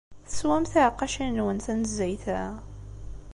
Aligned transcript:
Teswam 0.27 0.63
tiɛeqqacin-nwen 0.71 1.59
tanezzayt-a? 1.65 2.43